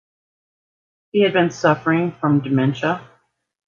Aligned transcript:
He 1.11 1.21
had 1.21 1.33
been 1.33 1.51
suffering 1.51 2.13
from 2.19 2.41
dementia. 2.41 3.07